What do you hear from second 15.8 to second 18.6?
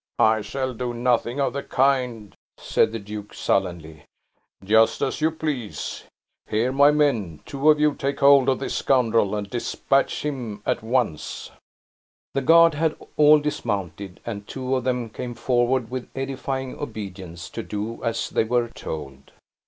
with edifying obedience, to do as they